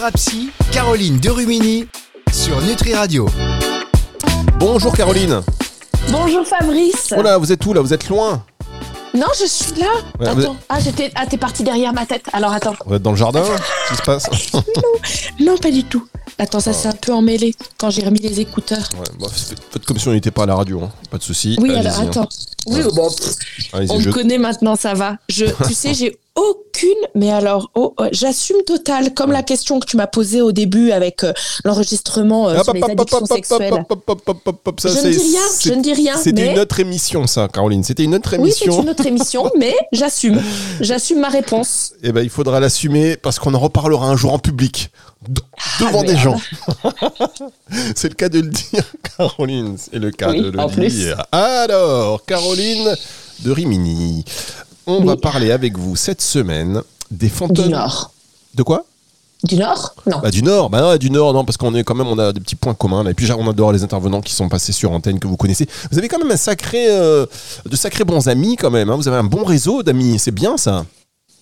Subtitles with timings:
[0.00, 1.86] Thérapie, Caroline Derumini
[2.32, 3.28] sur Nutri Radio.
[4.58, 5.42] Bonjour Caroline.
[6.10, 7.12] Bonjour Fabrice.
[7.14, 7.82] Oh là, vous êtes où là?
[7.82, 8.42] Vous êtes loin?
[9.12, 9.88] Non, je suis là.
[10.18, 10.54] Ouais, attends.
[10.54, 11.12] êtes- Ah, j'étais.
[11.14, 12.24] Ah, t'es parti derrière ma tête.
[12.32, 12.76] Alors attends.
[12.86, 14.30] Vous êtes dans le jardin Qu'est-ce qui se passe?
[15.38, 16.06] Non, pas du tout.
[16.38, 18.88] Attends, ça s'est un peu emmêlé quand j'ai remis les écouteurs.
[18.94, 20.90] Ouais, bon, faites faites comme si on n'était pas à la radio, hein.
[21.10, 21.56] pas de souci.
[21.60, 22.06] Oui, alors hein.
[22.08, 22.28] attends.
[22.66, 23.34] Oui, bon, pff,
[23.90, 25.16] on me je- connaît maintenant, ça va.
[25.28, 26.18] Je, tu sais, j'ai
[26.50, 30.52] aucune, mais alors, oh, oh, j'assume total, comme la question que tu m'as posée au
[30.52, 31.32] début avec euh,
[31.64, 33.72] l'enregistrement euh, sur les addictions sexuelles.
[34.78, 37.48] ça, Je ne dis rien, je ne dis rien, C'était mais- une autre émission, ça,
[37.52, 37.84] Caroline.
[37.84, 38.82] C'était une autre Oui, c'est émission.
[38.82, 40.40] une autre émission, mais j'assume.
[40.80, 41.92] J'assume ma réponse.
[42.02, 44.90] Eh ben, il faudra l'assumer parce qu'on en reparlera un jour en public,
[45.28, 45.42] de-
[45.80, 46.40] devant des gens.
[47.94, 48.84] c'est le cas de le dire,
[49.16, 49.76] Caroline.
[49.78, 50.88] C'est le cas Oui, de le plus.
[50.88, 51.24] dire.
[51.32, 52.94] Alors, Caroline
[53.40, 54.24] de Rimini,
[54.96, 55.06] on Oui.
[55.06, 57.68] va parler avec vous cette semaine des Du fantômes.
[57.68, 58.12] Nord.
[58.54, 58.84] De quoi?
[59.42, 59.94] Du Nord?
[60.06, 60.18] Non.
[60.22, 62.30] Bah, du Nord, bah non, du Nord, non, parce qu'on est quand même, on a
[62.32, 63.02] des petits points communs.
[63.02, 63.10] là.
[63.10, 65.66] Et puis on adore les intervenants qui sont passés sur antenne que vous connaissez.
[65.90, 67.24] Vous avez quand même un sacré, euh,
[67.64, 68.90] de sacrés bons amis quand même.
[68.90, 68.96] hein.
[68.96, 70.84] Vous avez un bon réseau d'amis, c'est bien ça.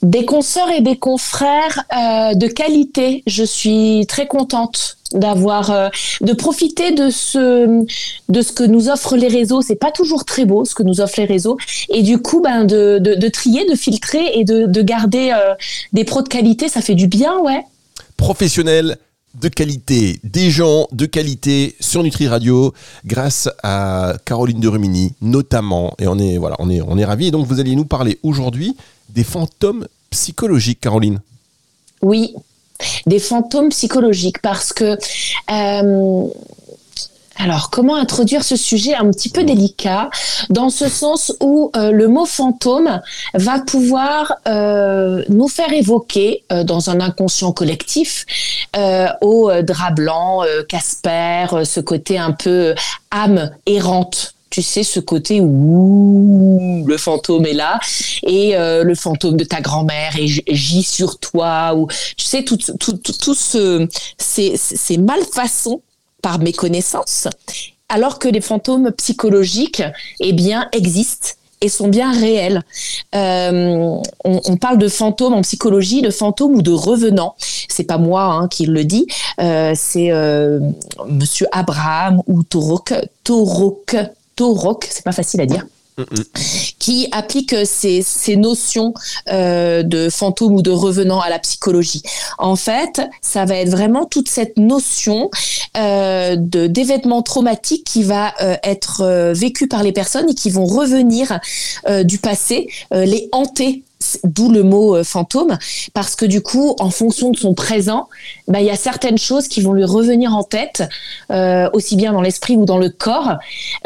[0.02, 3.22] Des consoeurs et des confrères euh, de qualité.
[3.26, 5.88] Je suis très contente d'avoir euh,
[6.20, 7.84] de profiter de ce
[8.28, 9.60] de ce que nous offrent les réseaux.
[9.60, 11.56] C'est pas toujours très beau ce que nous offrent les réseaux
[11.88, 15.54] et du coup ben de, de, trier, de filtrer et de, de garder euh,
[15.92, 17.62] des pros de qualité, ça fait du bien, ouais.
[18.16, 18.98] Professionnels
[19.40, 22.72] de qualité, des gens de qualité sur Nutri Radio,
[23.04, 25.94] grâce à Caroline de Rumini notamment.
[25.98, 27.28] Et on est voilà, on est on est ravis.
[27.28, 28.76] Et donc vous allez nous parler aujourd'hui
[29.08, 31.20] des fantômes psychologiques, Caroline.
[32.02, 32.34] Oui,
[33.06, 34.98] des fantômes psychologiques parce que
[35.50, 36.26] euh,
[37.40, 40.10] alors comment introduire ce sujet un petit peu délicat
[40.50, 43.00] dans ce sens où euh, le mot fantôme
[43.34, 48.26] va pouvoir euh, nous faire évoquer dans un inconscient collectif
[49.20, 52.74] au drap blanc, Casper, ce côté un peu
[53.10, 54.34] âme errante.
[54.50, 57.78] Tu sais, ce côté où le fantôme est là
[58.22, 61.86] et euh, le fantôme de ta grand-mère et gît sur toi ou
[62.16, 65.82] tu sais tout tout tout, tout ce ces, ces malfaçons
[66.22, 67.28] par méconnaissance
[67.88, 69.82] alors que les fantômes psychologiques
[70.20, 72.62] eh bien existent et sont bien réels.
[73.16, 77.34] Euh, on, parle de fantômes en psychologie, de fantômes ou de revenants.
[77.68, 79.08] C'est pas moi hein, qui le dis,
[79.40, 80.12] euh, c'est
[81.08, 82.94] Monsieur Abraham ou Torok,
[83.24, 83.96] Torok,
[84.38, 85.66] Torok, c'est pas facile à dire
[86.78, 88.94] qui applique ces, ces notions
[89.28, 92.02] euh, de fantôme ou de revenant à la psychologie.
[92.38, 95.28] En fait, ça va être vraiment toute cette notion
[95.76, 100.50] euh, de d'événements traumatiques qui va euh, être euh, vécu par les personnes et qui
[100.50, 101.40] vont revenir
[101.88, 103.82] euh, du passé, euh, les hanter.
[104.22, 105.58] D'où le mot euh, fantôme,
[105.92, 108.08] parce que du coup, en fonction de son présent,
[108.46, 110.84] bah, il y a certaines choses qui vont lui revenir en tête,
[111.32, 113.38] euh, aussi bien dans l'esprit ou dans le corps,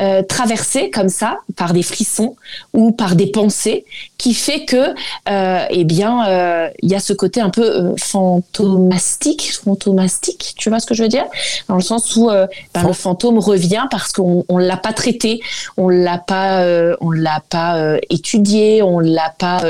[0.03, 2.37] euh, traversées comme ça par des frissons
[2.75, 3.87] ou par des pensées,
[4.23, 4.95] qui fait que,
[5.29, 10.69] euh, eh bien, euh, il y a ce côté un peu euh, fantomastique, fantomastique, tu
[10.69, 11.25] vois ce que je veux dire,
[11.69, 15.41] dans le sens où ben, le fantôme revient parce qu'on on l'a pas traité,
[15.77, 16.65] on l'a pas,
[17.01, 19.65] on l'a pas étudié, on l'a pas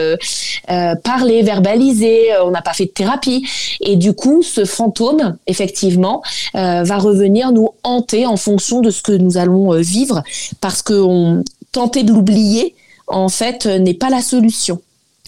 [1.02, 3.48] parlé, verbalisé, on n'a pas fait de thérapie,
[3.80, 9.12] et du coup, ce fantôme, effectivement, va revenir nous hanter en fonction de ce que
[9.12, 10.22] nous allons vivre,
[10.60, 11.42] parce que on,
[11.72, 12.74] tenter de l'oublier,
[13.12, 14.80] en fait, euh, n'est pas la solution.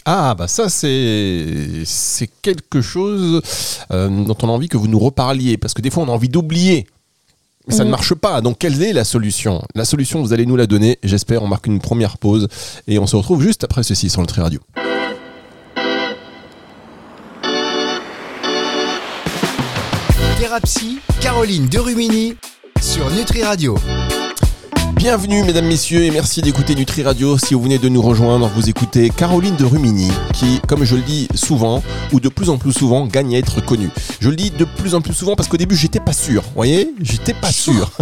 [0.07, 1.57] Ah bah ça c'est
[1.87, 3.41] c'est quelque chose
[3.91, 6.13] euh, dont on a envie que vous nous reparliez parce que des fois on a
[6.13, 6.87] envie d'oublier
[7.67, 7.91] mais ça ne Mhm.
[7.93, 9.63] marche pas donc quelle est la solution?
[9.75, 12.49] La solution vous allez nous la donner j'espère on marque une première pause
[12.87, 14.61] et on se retrouve juste après ceci sur le Tri Radio.
[20.39, 22.37] Thérapie, Caroline Derumini
[22.81, 23.77] sur Nutri Radio.
[25.05, 27.37] Bienvenue mesdames, messieurs et merci d'écouter Nutri Radio.
[27.37, 31.03] Si vous venez de nous rejoindre, vous écoutez Caroline de Rumini qui, comme je le
[31.03, 31.83] dis souvent,
[32.15, 33.91] ou de plus en plus souvent, gagne à être connue.
[34.19, 36.55] Je le dis de plus en plus souvent parce qu'au début j'étais pas sûr, vous
[36.55, 36.95] voyez?
[37.03, 37.93] J'étais pas sûr.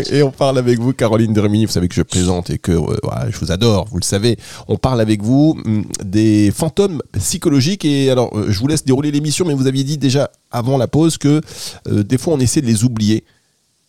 [0.10, 1.66] et on parle avec vous, Caroline de Rumini.
[1.66, 2.96] Vous savez que je plaisante et que euh,
[3.30, 4.38] je vous adore, vous le savez.
[4.66, 7.84] On parle avec vous hum, des fantômes psychologiques.
[7.84, 10.88] Et alors, euh, je vous laisse dérouler l'émission, mais vous aviez dit déjà avant la
[10.88, 11.40] pause que
[11.86, 13.22] euh, des fois on essaie de les oublier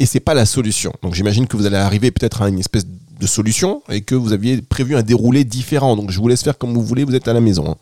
[0.01, 0.91] et c'est pas la solution.
[1.03, 4.33] Donc j'imagine que vous allez arriver peut-être à une espèce de solution et que vous
[4.33, 5.95] aviez prévu un déroulé différent.
[5.95, 7.75] Donc je vous laisse faire comme vous voulez, vous êtes à la maison.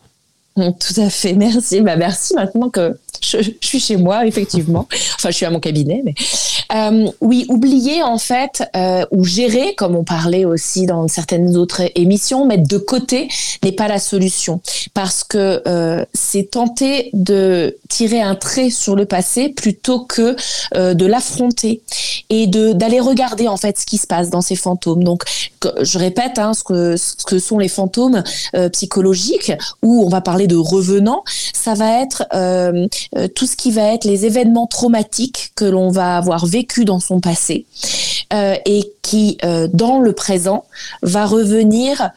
[0.58, 0.74] hein.
[0.80, 1.80] Tout à fait, merci.
[1.80, 4.88] Bah, merci maintenant que je, suis chez moi, effectivement.
[5.20, 6.14] Enfin, je suis à mon cabinet, mais
[6.74, 11.82] euh, oui, oublier en fait euh, ou gérer, comme on parlait aussi dans certaines autres
[11.96, 13.28] émissions, mettre de côté
[13.64, 14.62] n'est pas la solution
[14.94, 20.36] parce que euh, c'est tenter de tirer un trait sur le passé plutôt que
[20.76, 21.82] euh, de l'affronter
[22.30, 25.04] et d'aller regarder en fait ce qui se passe dans ces fantômes.
[25.04, 25.24] Donc,
[25.82, 28.24] je répète hein, ce que ce que sont les fantômes
[28.56, 29.52] euh, psychologiques
[29.82, 31.24] où on va parler de revenants.
[31.54, 32.24] Ça va être
[33.16, 36.86] euh, euh, tout ce qui va être les événements traumatiques que l'on va avoir vécu
[36.86, 37.66] dans son passé
[38.34, 39.38] euh, et qui,
[39.74, 40.66] dans le présent,
[41.02, 42.12] va revenir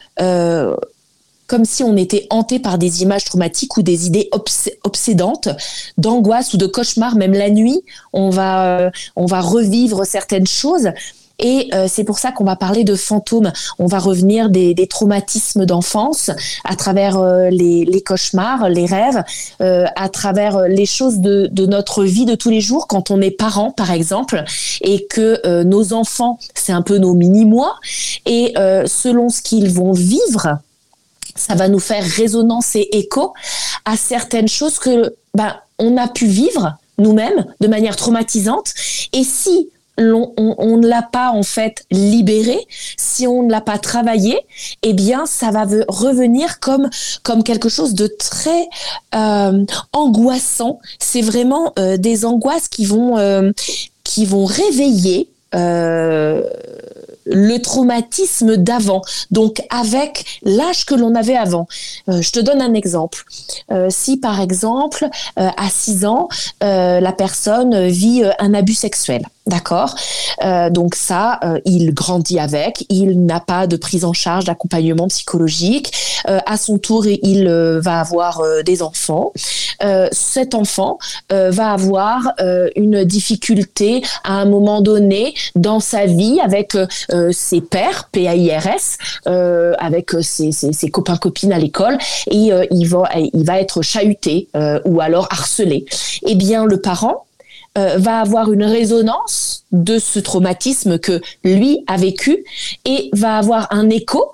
[1.46, 4.30] comme si on était hanté par des images traumatiques ou des idées
[4.84, 5.48] obsédantes,
[5.98, 7.16] d'angoisse ou de cauchemar.
[7.16, 10.90] Même la nuit, on va revivre certaines choses
[11.42, 13.52] et euh, c'est pour ça qu'on va parler de fantômes.
[13.78, 16.30] On va revenir des, traumatismes d'enfance
[16.64, 19.22] à travers euh, les, cauchemars, les rêves,
[19.60, 23.20] euh, à travers les choses de, de, notre vie de tous les jours quand on
[23.20, 24.44] est parent, par exemple,
[24.80, 27.76] et que nos enfants, c'est un peu nos mini-mois.
[28.26, 28.54] Et
[28.86, 30.58] selon ce qu'ils vont vivre,
[31.34, 33.32] ça va nous faire résonance et écho
[33.84, 38.72] à certaines choses que ben, on a pu vivre nous-mêmes de manière traumatisante.
[39.12, 42.58] Et si on, ne l'a pas en fait libéré,
[42.96, 44.38] si on ne l'a pas travaillé,
[44.82, 46.88] eh bien ça va revenir comme
[47.22, 48.68] comme quelque chose de très
[49.14, 50.80] euh, angoissant.
[50.98, 53.52] C'est vraiment euh, des angoisses qui vont euh,
[54.04, 55.28] qui vont réveiller
[57.24, 61.68] le traumatisme d'avant, donc avec l'âge que l'on avait avant.
[62.08, 63.24] je te donne un exemple.
[63.90, 66.30] si par exemple, à 6 ans,
[66.62, 69.96] la personne vit un abus sexuel, D'accord
[70.44, 75.08] euh, Donc ça, euh, il grandit avec, il n'a pas de prise en charge, d'accompagnement
[75.08, 75.92] psychologique.
[76.28, 77.48] Euh, à son tour, il
[77.82, 79.32] va avoir des enfants.
[80.12, 80.98] cet enfant
[81.30, 82.32] va avoir
[82.76, 86.76] une difficulté à un moment donné dans sa vie avec
[87.32, 88.98] ses pères, PAIRS,
[89.78, 91.98] avec ses, ses, copains-copines à l'école,
[92.30, 94.48] et il, va, il va être chahuté
[94.84, 95.84] ou alors harcelé.
[96.26, 97.26] Eh bien, le parent,
[97.78, 102.44] euh, va avoir une résonance de ce traumatisme que lui a vécu
[102.84, 104.32] et va avoir un écho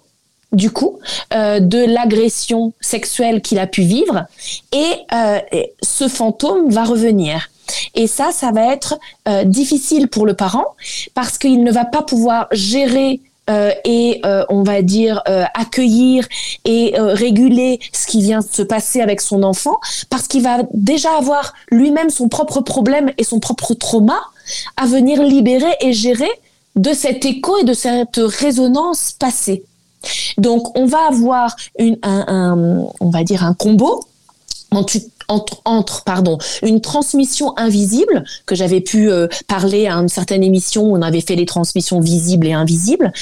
[0.51, 0.99] du coup
[1.33, 4.25] euh, de l'agression sexuelle qu'il a pu vivre
[4.73, 5.39] et euh,
[5.83, 7.49] ce fantôme va revenir.
[7.95, 8.99] Et ça, ça va être
[9.45, 10.75] difficile pour le parent
[11.15, 16.27] parce qu'il ne va pas pouvoir gérer euh, et euh, on va dire euh, accueillir
[16.65, 19.79] et réguler ce qui vient de se passer avec son enfant
[20.11, 24.21] parce qu'il va déjà avoir lui-même son propre problème et son propre trauma
[24.77, 26.31] à venir libérer et gérer
[26.77, 29.65] de cet écho et de cette résonance passée.
[30.37, 34.05] Donc on va avoir une, un, on va dire un combo
[35.29, 40.85] entre, entre, pardon, une transmission invisible que j'avais pu euh, parler à une certaine émission
[40.85, 43.13] où on avait fait les transmissions visibles et invisibles,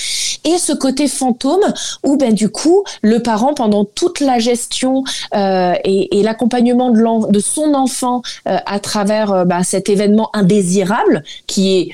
[0.45, 1.65] et ce côté fantôme
[2.05, 5.03] où ben du coup le parent pendant toute la gestion
[5.35, 11.25] euh, et, et l'accompagnement de, de, son enfant euh, à travers ben, cet événement indésirable
[11.47, 11.89] qui est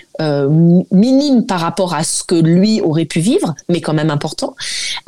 [0.92, 4.54] minime par rapport à ce que lui aurait pu vivre, mais quand même important,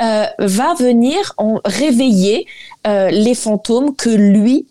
[0.00, 2.46] va venir en réveiller
[2.84, 4.66] les fantômes que lui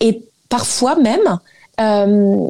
[0.00, 1.38] et parfois même,
[1.80, 2.48] euh,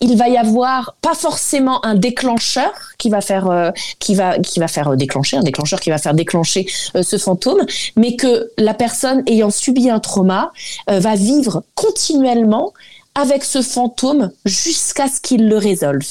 [0.00, 4.60] il va y avoir pas forcément un déclencheur qui va faire euh, qui va qui
[4.60, 8.74] va faire déclencher un déclencheur qui va faire déclencher euh, ce fantôme mais que la
[8.74, 10.52] personne ayant subi un trauma
[10.86, 12.72] va vivre continuellement
[13.16, 16.06] avec ce fantôme jusqu'à ce qu'il le résolve.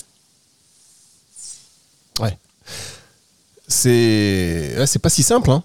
[2.20, 2.38] Ouais.
[3.70, 5.64] C'est c'est pas si simple hein.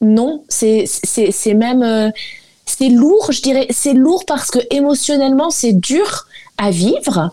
[0.00, 2.12] Non, c'est c'est même
[2.78, 6.26] c'est lourd, je dirais, c'est lourd parce que émotionnellement, c'est dur
[6.58, 7.30] à vivre.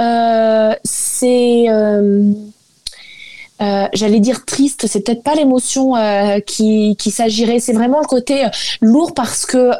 [0.00, 2.32] Euh, c'est, euh,
[3.60, 5.94] euh, j'allais dire triste, c'est peut-être pas l'émotion
[6.46, 8.46] qui, qui s'agirait, c'est vraiment le côté
[8.80, 9.72] lourd parce que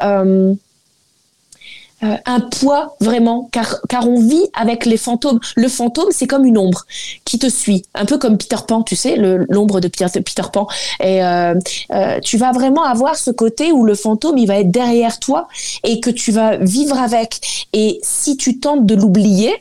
[2.04, 5.40] euh, un poids vraiment, car, car on vit avec les fantômes.
[5.56, 6.86] Le fantôme, c'est comme une ombre
[7.24, 10.68] qui te suit, un peu comme Peter Pan, tu sais, l'ombre de Peter, Peter, Pan.
[11.00, 11.54] Et euh,
[11.92, 15.48] euh, tu vas vraiment avoir ce côté où le fantôme, il va être derrière toi
[15.82, 17.66] et que tu vas vivre avec.
[17.72, 19.52] Et si tu tentes de l'oublier,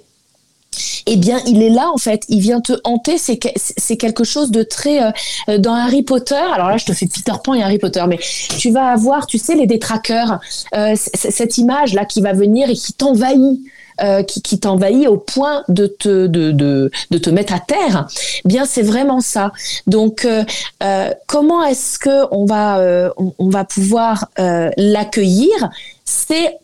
[1.06, 2.24] eh bien, il est là en fait.
[2.30, 3.18] Il vient te hanter.
[3.18, 6.36] C'est quelque chose de très euh, dans Harry Potter.
[6.36, 8.20] Alors là, je te fais Peter Pan et Harry Potter, mais
[8.58, 10.40] tu vas avoir, tu sais, les détraqueurs,
[10.76, 13.60] euh, cette image là qui va venir et qui t'envahit.
[14.00, 18.08] Euh, qui, t'envahit au point de te, de, de, de te mettre à terre,
[18.46, 19.52] eh bien c'est vraiment ça.
[19.88, 20.44] Donc euh,
[20.84, 22.80] euh comment est-ce que on va
[23.18, 25.72] on, va pouvoir l'accueillir?
[26.06, 26.60] C'est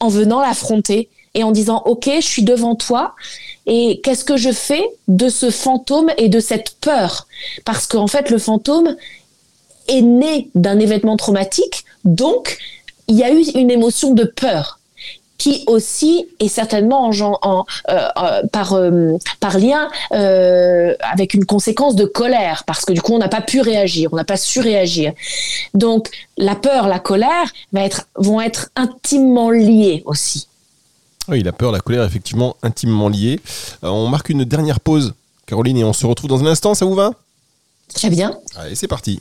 [0.00, 3.14] en venant l'affronter et en disant ok je suis devant toi
[3.66, 7.26] et qu'est-ce que je fais de ce fantôme et de cette peur?
[7.64, 8.96] Parce qu'en fait le fantôme
[9.88, 12.58] est né d'un événement traumatique donc
[13.08, 14.80] il y a eu une émotion de peur
[15.40, 22.04] qui aussi est certainement en, euh, euh, par, euh, par lien avec une conséquence de
[22.04, 25.12] colère, parce que du coup, on n'a pas pu réagir, on n'a pas su réagir.
[25.72, 27.50] Donc, la peur, la colère
[28.16, 30.49] vont être intimement liées aussi.
[31.30, 33.38] Oui, la peur, la colère, effectivement, intimement liées.
[33.82, 35.14] on marque une dernière pause,
[35.46, 37.12] Caroline, et on se retrouve dans un instant, ça vous va?
[37.94, 38.36] Très bien.
[38.56, 39.20] Allez, c'est parti.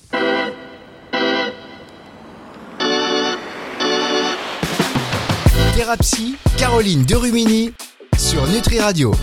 [5.75, 7.73] Thérapie, Caroline Derumini
[8.17, 9.13] sur Nutri Radio.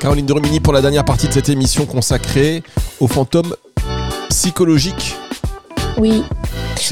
[0.00, 2.62] Caroline Derumini pour la dernière partie de cette émission consacrée
[3.00, 3.54] aux fantômes
[4.30, 5.14] psychologiques.
[5.98, 6.22] Oui.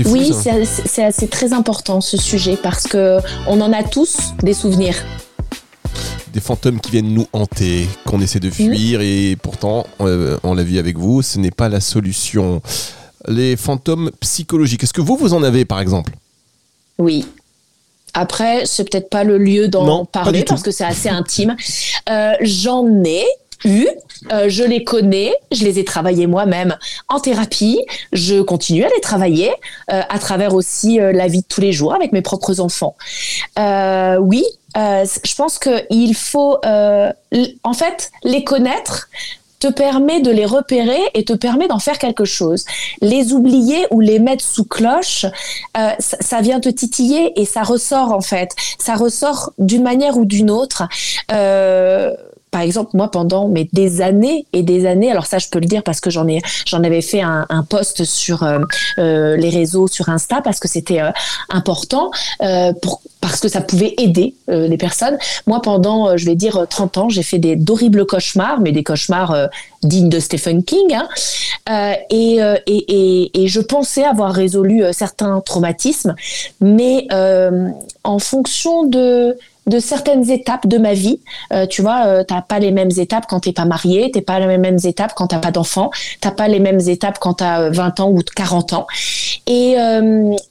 [0.05, 4.97] oui, c'est très important ce sujet parce que on en a tous des souvenirs.
[6.33, 10.63] Des fantômes qui viennent nous hanter, qu'on essaie de fuir et pourtant, euh, on l'a
[10.63, 12.61] vu avec vous, ce n'est pas la solution.
[13.27, 16.13] Les fantômes psychologiques, est-ce que vous, vous en avez par exemple?
[16.99, 17.27] Oui,
[18.15, 21.57] après, c'est peut-être pas le lieu d'en parler parce que c'est assez intime.
[22.11, 23.25] Euh, j'en ai
[23.65, 23.87] eu,
[24.33, 26.77] euh, je les connais, je les ai travaillés moi-même
[27.09, 27.81] en thérapie,
[28.13, 29.51] je continue à les travailler
[29.93, 32.97] euh, à travers aussi la vie de tous les jours avec mes propres enfants.
[34.21, 34.45] oui,
[34.77, 39.09] je pense qu'il faut en fait les connaître
[39.59, 42.65] te permet de les repérer et te permet d'en faire quelque chose.
[43.01, 45.27] Les oublier ou les mettre sous cloche,
[45.77, 48.55] euh, ça, vient te titiller et ça ressort en fait.
[48.79, 50.85] Ça ressort d'une manière ou d'une autre.
[51.33, 52.15] Euh,
[52.51, 55.83] par exemple, moi, pendant des années et des années, alors ça, je peux le dire
[55.83, 58.61] parce que j'en ai, j'en avais fait un, un post sur euh,
[58.99, 61.11] euh les réseaux, sur Insta, parce que c'était euh,
[61.51, 62.11] important,
[63.21, 65.19] parce que ça pouvait aider les personnes.
[65.47, 69.49] Moi, pendant, je vais dire, 30 ans, j'ai fait des d'horribles cauchemars, mais des cauchemars
[69.83, 72.39] dignes de Stephen King, hein, et,
[73.47, 76.15] je pensais avoir résolu certains traumatismes,
[76.61, 77.07] mais
[78.05, 79.37] en fonction de
[79.69, 81.21] de certaines étapes de ma vie.
[81.53, 84.41] Euh, tu vois, euh, t'as pas les mêmes étapes quand t'es pas marié, t'es pas
[84.41, 88.01] les mêmes étapes quand t'as pas d'enfant, t'as pas les mêmes étapes quand t'as 20
[88.01, 88.87] euh, ans ou 40 ans.
[89.47, 89.77] Et,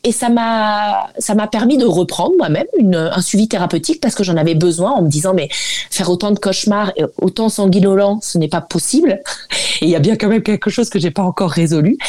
[0.03, 4.35] et ça m'a ça m'a permis de reprendre moi-même un suivi thérapeutique parce que j'en
[4.37, 8.47] avais besoin en me disant mais faire autant de cauchemars et autant sanguinolents, ce n'est
[8.47, 9.21] pas possible.
[9.81, 11.99] Il y a bien quand même quelque chose que j'ai pas encore résolu.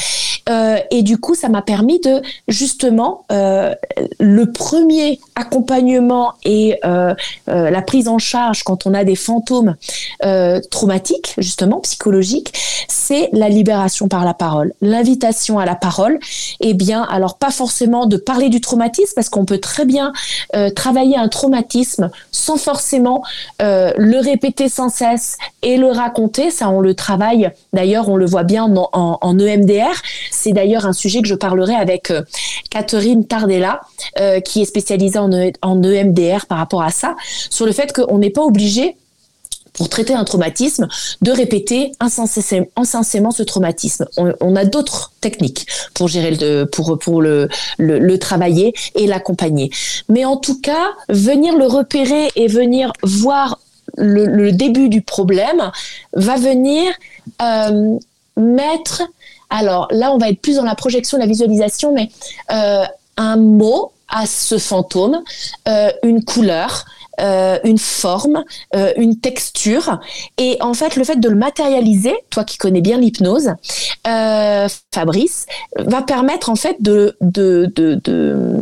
[0.48, 3.74] Euh, et du coup, ça m'a permis de justement euh,
[4.18, 7.14] le premier accompagnement et euh,
[7.46, 9.76] la prise en charge quand on a des fantômes
[10.70, 12.52] traumatiques, justement psychologiques,
[12.88, 16.18] c'est la libération par la parole, l'invitation à la parole.
[16.60, 20.12] Eh bien, alors pas forcément de parler du traumatisme parce qu'on peut très bien
[20.74, 23.22] travailler un traumatisme sans forcément
[23.60, 26.50] le répéter sans cesse et le raconter.
[26.50, 27.50] Ça, on le travaille.
[27.72, 30.02] D'ailleurs, on le voit bien en, en, en EMDR
[30.38, 32.22] c'est d'ailleurs un sujet que je parlerai avec euh,
[32.70, 33.80] Catherine Tardella,
[34.20, 37.16] euh, qui est spécialisée en, EMDR e par rapport à ça,
[37.50, 38.96] sur le fait qu'on n'est pas obligé
[39.72, 40.88] pour traiter un traumatisme,
[41.22, 44.06] de répéter insensément ce traumatisme.
[44.16, 49.70] On, a d'autres techniques pour gérer le, pour, le, travailler et l'accompagner.
[50.08, 53.60] Mais en tout cas, venir le repérer et venir voir
[53.96, 55.70] le, début du problème
[56.12, 56.92] va venir
[57.40, 57.98] euh,
[58.36, 59.02] mettre
[59.50, 62.10] alors là, on va être plus dans la projection, la visualisation, mais
[62.52, 62.84] euh,
[63.16, 65.22] un mot à ce fantôme,
[65.68, 66.84] euh, une couleur,
[67.20, 68.44] euh, une forme,
[68.96, 70.00] une texture.
[70.38, 73.50] Et en fait, le fait de le matérialiser, toi qui connais bien l'hypnose,
[74.04, 75.46] Fabrice,
[75.78, 78.56] va permettre en fait de, de, de, de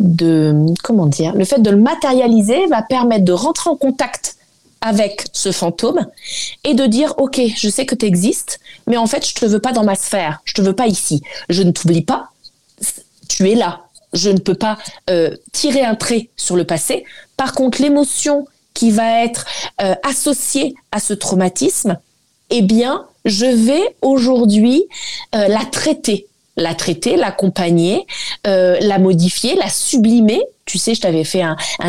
[0.00, 4.33] de comment dire le fait de le matérialiser va permettre de rentrer en contact
[4.84, 6.06] avec ce fantôme
[6.62, 9.58] et de dire ok je sais que tu existes mais en fait je te veux
[9.58, 10.40] pas dans ma sphère.
[10.44, 11.22] Je te veux pas ici.
[11.48, 12.30] Je ne t'oublie pas.
[13.28, 13.86] Tu es là.
[14.12, 14.78] Je ne peux pas
[15.10, 17.04] euh, tirer un trait sur le passé.
[17.36, 19.46] Par contre l'émotion qui va être
[19.80, 21.98] euh, associée à ce traumatisme
[22.50, 24.84] eh bien je vais aujourd'hui
[25.34, 28.06] euh, la traiter la traiter, l'accompagner,
[28.46, 30.40] euh, la modifier, la sublimer.
[30.66, 31.42] Tu sais, je t'avais fait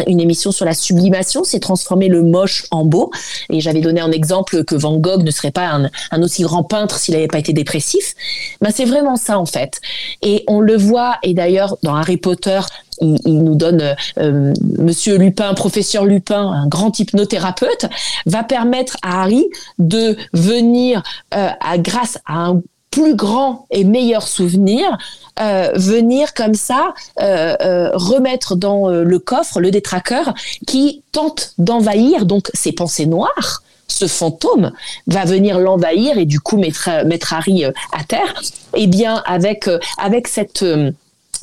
[0.05, 3.09] une émission sur la sublimation, c'est transformer le moche en beau.
[3.49, 5.79] Et j'avais donné un exemple que Van Gogh ne serait pas
[6.11, 8.15] un, aussi grand peintre s'il n'avait pas été dépressif.
[8.59, 9.79] Ben, c'est vraiment ça en fait.
[10.21, 12.59] Et on le voit, et d'ailleurs dans Harry Potter,
[13.01, 17.87] il, nous donne euh, Monsieur Lupin, professeur Lupin, un grand hypnothérapeute,
[18.25, 19.45] va permettre à Harry
[19.79, 21.01] de venir,
[21.33, 22.61] euh, à, grâce à un
[22.95, 24.97] plus grands et meilleurs souvenirs
[25.41, 30.33] euh, venir comme ça euh, euh, remettre dans le coffre le détraqueur
[30.65, 32.25] qui tente d'envahir.
[32.25, 34.71] Donc ses pensées noires ce fantôme
[35.07, 36.89] va venir l'envahir et du coup mettre,
[37.31, 38.41] Harry à terre,
[38.73, 40.65] et eh bien avec cette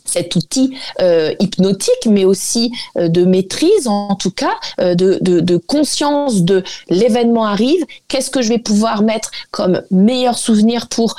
[0.04, 0.76] cet outil
[1.40, 7.84] hypnotique, mais aussi de maîtrise, en tout cas, de, de, de, conscience de l'événement arrive,
[8.08, 11.16] qu'est-ce que je vais pouvoir mettre comme meilleur souvenir pour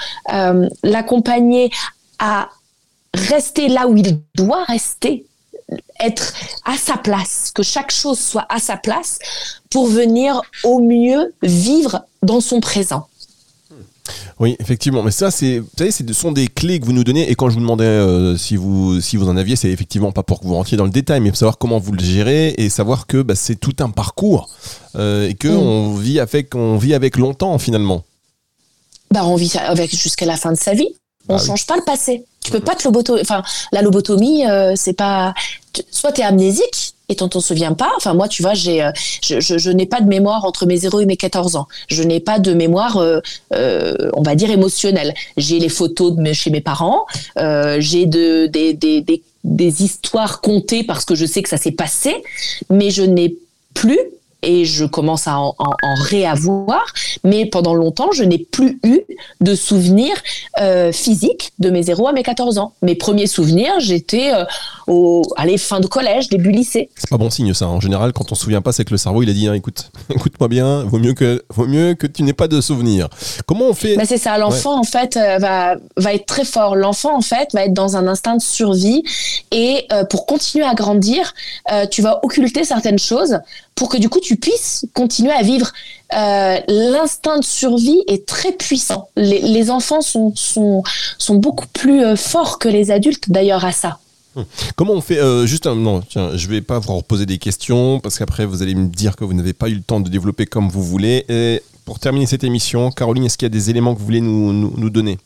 [0.84, 1.72] l'accompagner
[2.20, 2.50] à
[3.13, 5.25] rester là où il doit rester,
[6.00, 6.34] être
[6.66, 9.20] à sa place, que chaque chose soit à sa place
[9.70, 13.08] pour venir au mieux vivre dans son présent.
[14.39, 15.03] Oui, effectivement.
[15.03, 17.29] Mais ça, c'est, vous savez, ce sont des clés que vous nous donnez.
[17.29, 20.24] Et quand je vous demandais euh, si vous si vous en aviez, c'est effectivement pas
[20.24, 22.69] pour que vous rentriez dans le détail, mais pour savoir comment vous le gérez et
[22.69, 24.50] savoir que bah, c'est tout un parcours
[24.95, 25.57] euh, et que mm.
[25.57, 28.03] on vit avec on vit avec longtemps finalement.
[29.12, 30.89] Bah, on vit avec jusqu'à la fin de sa vie.
[31.29, 32.25] On ne bah change pas le passé.
[32.44, 33.22] Tu peux pas te lobotomiser.
[33.22, 35.34] Enfin, la lobotomie, euh, c'est pas.
[35.92, 37.92] Soit tu amnésique et t'en t'en souviens pas.
[37.98, 41.02] Enfin, moi, tu vois, j'ai, euh, je, je, n'ai pas de mémoire entre mes 0
[41.02, 41.68] et mes 14 ans.
[41.88, 43.22] Je n'ai pas de mémoire, euh,
[44.14, 45.14] on va dire, émotionnelle.
[45.38, 47.06] J'ai les photos de chez mes parents.
[47.38, 51.72] j'ai de, des, des, des, des histoires contées parce que je sais que ça s'est
[51.72, 52.24] passé,
[52.70, 53.36] mais je n'ai
[53.74, 54.00] plus
[54.44, 55.54] et je commence à en,
[56.04, 56.86] réavoir.
[57.24, 59.02] Mais pendant longtemps, je n'ai plus eu
[59.42, 60.16] de souvenirs
[60.60, 62.74] euh, physiques de mes 0 à mes 14 ans.
[62.82, 64.44] Mes premiers souvenirs, j'étais euh,
[64.88, 66.90] au, allez, fin de collège, début lycée.
[66.96, 67.68] C'est pas bon signe ça.
[67.68, 69.54] En général, quand on se souvient pas, c'est que le cerveau il a dit hein,
[69.54, 73.08] écoute, écoute-moi bien, vaut mieux que vaut mieux que tu n'aies pas de souvenirs.
[73.46, 74.38] Comment on fait bah, C'est ça.
[74.38, 76.76] L'enfant en fait euh, va va être très fort.
[76.76, 79.04] L'enfant en fait va être dans un instinct de survie
[79.52, 81.34] et pour continuer à grandir,
[81.92, 83.40] tu vas occulter certaines choses
[83.75, 85.72] pour que du coup tu puisses continuer à vivre.
[86.15, 89.10] Euh, l'instinct de survie est très puissant.
[89.15, 90.84] Les, enfants sont, sont,
[91.18, 94.00] sont, beaucoup plus euh, forts que les adultes d'ailleurs à ça.
[94.36, 94.46] Hum.
[94.75, 98.00] Comment on fait euh, Juste un non, tiens, je vais pas vous reposer des questions
[98.00, 100.46] parce qu'après vous allez me dire que vous n'avez pas eu le temps de développer
[100.46, 101.25] comme vous voulez.
[101.30, 104.22] Et pour terminer cette émission, Caroline, est-ce qu'il y a des éléments que vous voulez
[104.22, 105.18] nous, nous, nous donner?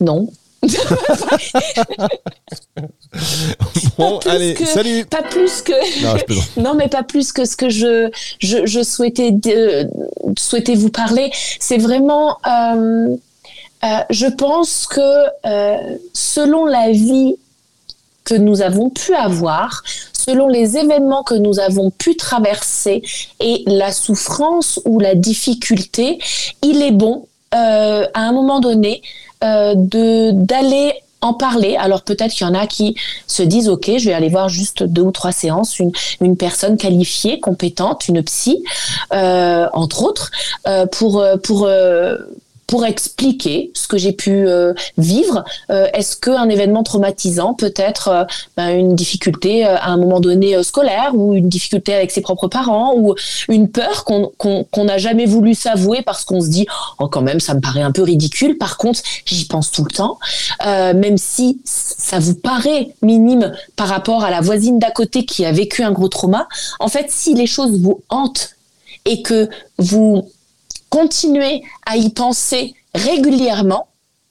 [0.00, 0.30] Non.
[3.98, 5.04] bon, allez, salut.
[5.06, 6.60] Pas plus que.
[6.60, 9.88] Non, mais pas plus que ce que je je, souhaitais de,
[10.36, 11.30] souhaitais vous parler.
[11.60, 12.38] C'est vraiment.
[12.46, 13.16] Euh,
[13.84, 15.00] euh, je pense que
[15.46, 17.36] euh, selon la vie
[18.24, 23.02] que nous avons pu avoir, selon les événements que nous avons pu traverser
[23.38, 26.18] et la souffrance ou la difficulté,
[26.62, 31.76] il est bon à un moment donné euh, de d'aller en parler.
[31.76, 32.94] Alors peut-être qu'il y en a qui
[33.26, 36.76] se disent ok, je vais aller voir juste deux ou trois séances, une, une personne
[36.76, 38.62] qualifiée, compétente, une psy,
[39.12, 40.30] euh, entre autres,
[40.66, 41.68] euh, pour pour
[42.68, 45.42] pour expliquer ce que j'ai pu euh, vivre.
[45.70, 48.24] Euh, est-ce qu'un événement traumatisant peut être euh,
[48.56, 52.94] ben, une difficulté à un moment donné scolaire ou une difficulté avec ses propres parents
[52.94, 53.14] ou
[53.48, 56.66] une peur qu'on n'a jamais voulu s'avouer parce qu'on se dit
[57.00, 58.58] oh quand même ça me paraît un peu ridicule.
[58.58, 60.18] Par contre j'y pense tout le temps,
[60.64, 65.52] même si ça vous paraît minime par rapport à la voisine d'à côté qui a
[65.52, 66.46] vécu un gros trauma.
[66.80, 68.56] En fait si les choses vous hantent
[69.06, 70.28] et que vous
[70.88, 73.88] continuer à y penser régulièrement,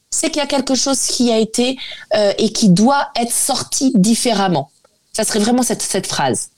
[0.10, 1.78] c'est qu'il y a quelque chose qui a été
[2.16, 4.72] euh, et qui doit être sorti différemment.
[5.14, 6.50] Ça serait vraiment cette, phrase.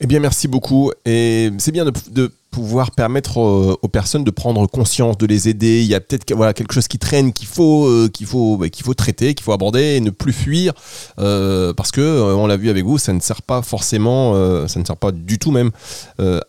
[0.00, 0.90] Eh bien, merci beaucoup.
[1.04, 5.82] Et c'est bien de pouvoir permettre aux, personnes de prendre conscience, de les aider.
[5.82, 8.68] Il y a peut-être voilà, quelque chose qui traîne qu'il faut, euh, qu'il faut, bah,
[8.68, 10.72] qu'il faut traiter, qu'il faut aborder et ne plus fuir.
[11.18, 14.34] Euh, parce que, euh, on l'a vu avec vous, ça ne sert pas forcément,
[14.68, 15.72] ça ne sert pas du tout même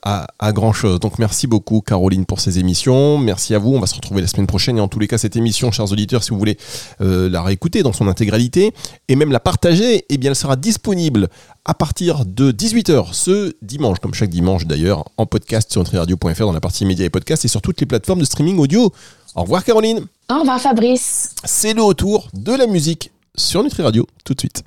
[0.03, 0.99] à, à, grand chose.
[0.99, 3.17] Donc merci beaucoup Caroline pour ces émissions.
[3.17, 3.73] Merci à vous.
[3.73, 4.77] On va se retrouver la semaine prochaine.
[4.77, 6.57] Et en tous les cas, cette émission, chers auditeurs, si vous voulez
[6.99, 8.73] la réécouter dans son intégralité
[9.07, 11.29] et même la partager, eh bien, elle sera disponible
[11.65, 16.54] à partir de 18h ce dimanche, comme chaque dimanche d'ailleurs, en podcast sur nutriradio.fr dans
[16.54, 18.93] la partie médias et podcasts et sur toutes les plateformes de streaming audio.
[19.34, 20.06] Au revoir Caroline.
[20.32, 21.34] Au revoir Fabrice.
[21.43, 24.63] C'est le retour de la musique sur Nutri Radio tout de suite.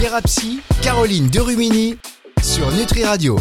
[0.00, 1.96] Thérapie, Caroline Derumini
[2.42, 3.36] sur Nutri Radio.